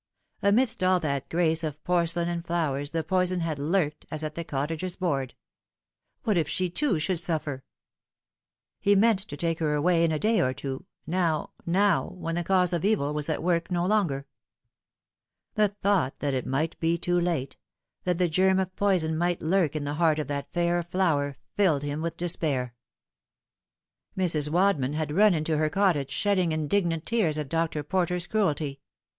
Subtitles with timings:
[0.41, 4.43] Amidst all that grace of porcelain and flowers the poison had lurked, as at the
[4.43, 5.35] cottagers' board.
[6.23, 7.63] What if she, too, should suffer?
[8.79, 12.43] He meant to take her away in a day or two now now when the
[12.43, 14.25] cause of evil was at work no longer.
[15.53, 17.57] The thought that it might be too late,
[18.03, 21.83] that the germ of poison might lurk in the heart of that fair flower, filled
[21.83, 22.73] him with despair.
[24.17, 24.49] Mrs.
[24.49, 27.83] Wadman had run into her cottage, shedding indignant tears at Dr.
[27.83, 28.79] Porter's cruelty.